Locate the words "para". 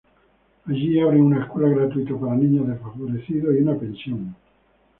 2.19-2.33